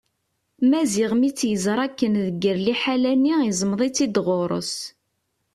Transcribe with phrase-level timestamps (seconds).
[0.69, 4.73] Maziɣ mi tt-yeẓra akken deg yir liḥala-nni iẓmeḍ-itt-id ɣur-s.